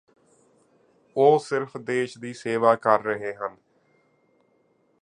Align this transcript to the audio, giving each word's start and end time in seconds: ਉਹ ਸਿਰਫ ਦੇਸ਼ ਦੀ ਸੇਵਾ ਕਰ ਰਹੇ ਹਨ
ਉਹ 1.15 1.39
ਸਿਰਫ 1.39 1.77
ਦੇਸ਼ 1.77 2.17
ਦੀ 2.17 2.33
ਸੇਵਾ 2.33 2.75
ਕਰ 2.75 3.01
ਰਹੇ 3.01 3.33
ਹਨ 3.33 3.57